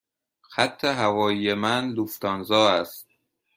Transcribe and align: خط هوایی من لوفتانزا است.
خط 0.41 0.83
هوایی 0.83 1.53
من 1.53 1.89
لوفتانزا 1.89 2.69
است. 2.69 3.07